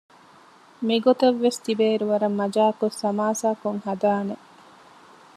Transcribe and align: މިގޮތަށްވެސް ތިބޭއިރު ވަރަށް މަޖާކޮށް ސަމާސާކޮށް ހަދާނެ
މިގޮތަށްވެސް 0.87 1.59
ތިބޭއިރު 1.65 2.05
ވަރަށް 2.11 2.37
މަޖާކޮށް 2.39 2.97
ސަމާސާކޮށް 3.01 3.81
ހަދާނެ 3.85 4.35